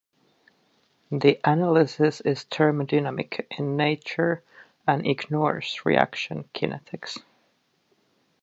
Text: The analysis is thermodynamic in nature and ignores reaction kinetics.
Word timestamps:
The 1.11 1.39
analysis 1.43 2.21
is 2.21 2.41
thermodynamic 2.45 3.45
in 3.59 3.77
nature 3.77 4.43
and 4.87 5.05
ignores 5.05 5.81
reaction 5.85 6.49
kinetics. 6.55 7.19